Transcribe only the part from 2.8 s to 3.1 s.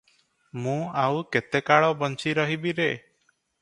ରେ!